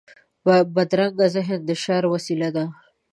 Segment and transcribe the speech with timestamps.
[0.75, 2.65] بدرنګه ذهن د شر وسيله ده